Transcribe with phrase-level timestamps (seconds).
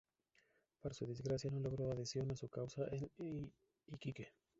[0.81, 3.51] Para su desgracia, no logró adhesión a su causa en
[3.93, 4.33] Iquique.